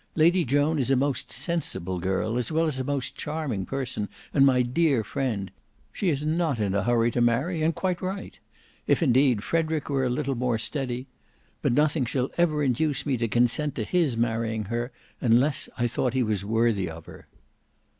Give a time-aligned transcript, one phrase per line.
[0.15, 4.43] Lady Joan is a most sensible girl, as well as a most charming person and
[4.43, 5.51] my dear friend.
[5.93, 8.39] She is not in a hurry to marry, and quite right.
[8.87, 13.75] If indeed Frederick were a little more steady—but nothing shall ever induce me to consent
[13.75, 14.91] to his marrying her,
[15.21, 17.27] unless I thought he was worthy of her."